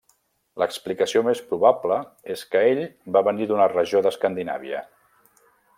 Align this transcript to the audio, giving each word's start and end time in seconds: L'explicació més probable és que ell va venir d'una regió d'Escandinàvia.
L'explicació 0.61 1.21
més 1.27 1.41
probable 1.51 1.99
és 2.37 2.45
que 2.55 2.65
ell 2.73 2.83
va 3.17 3.25
venir 3.31 3.49
d'una 3.53 3.69
regió 3.75 4.03
d'Escandinàvia. 4.07 4.83